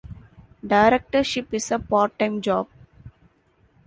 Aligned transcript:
Directorship 0.65 1.53
is 1.53 1.69
a 1.69 1.77
part-time 1.77 2.41
job. 2.41 2.65